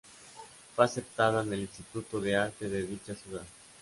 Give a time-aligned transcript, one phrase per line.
[0.75, 3.43] Fue aceptada en el Instituto de Arte de dicha ciudad.